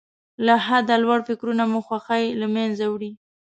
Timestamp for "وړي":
2.93-3.11